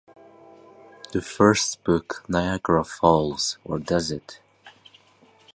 [1.11, 4.39] The first book, Niagara Falls, or Does It?